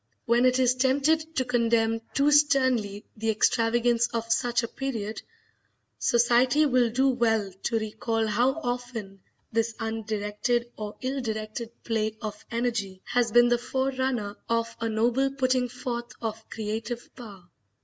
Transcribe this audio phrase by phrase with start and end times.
[0.25, 5.21] When it is tempted to condemn too sternly the extravagance of such a period,
[5.99, 12.43] society will do well to recall how often this undirected or ill directed play of
[12.49, 17.47] energy has been the forerunner of a noble putting forth of creative power.